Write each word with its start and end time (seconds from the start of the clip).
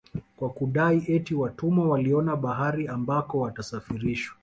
Kwa 0.35 0.49
kudai 0.49 1.03
eti 1.07 1.35
watumwa 1.35 1.89
waliona 1.89 2.35
bahari 2.35 2.87
ambako 2.87 3.39
watasafarishwa 3.39 4.35